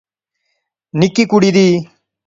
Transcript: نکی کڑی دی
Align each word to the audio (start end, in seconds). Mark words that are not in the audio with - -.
نکی 0.99 1.23
کڑی 1.31 1.49
دی 1.55 1.67